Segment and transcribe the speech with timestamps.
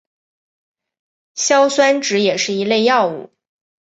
[1.35, 3.29] 硝酸酯也是一类药物。